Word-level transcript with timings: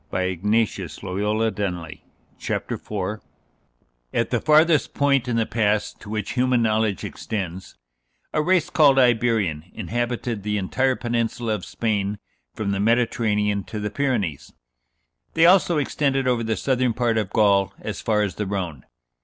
THE 0.09 0.17
IBERIAN 0.17 0.41
COLONIES 0.65 0.97
OF 1.03 1.59
ATLANTIS 1.59 3.23
At 4.15 4.31
the 4.31 4.41
farthest 4.41 4.95
point 4.95 5.27
in 5.27 5.35
the 5.35 5.45
past 5.45 5.99
to 5.99 6.09
which 6.09 6.31
human 6.31 6.63
knowledge 6.63 7.03
extends 7.03 7.75
a 8.33 8.41
race 8.41 8.71
called 8.71 8.97
Iberian 8.97 9.65
inhabited 9.75 10.41
the 10.41 10.57
entire 10.57 10.95
peninsula 10.95 11.53
of 11.53 11.65
Spain, 11.65 12.17
from 12.55 12.71
the 12.71 12.79
Mediterranean 12.79 13.63
to 13.65 13.79
the 13.79 13.91
Pyrenees. 13.91 14.51
They 15.35 15.45
also 15.45 15.77
extended 15.77 16.27
over 16.27 16.43
the 16.43 16.57
southern 16.57 16.93
part 16.93 17.19
of 17.19 17.29
Gaul 17.29 17.71
as 17.79 18.01
far 18.01 18.23
as 18.23 18.33
the 18.37 18.47
Rhone. 18.47 18.85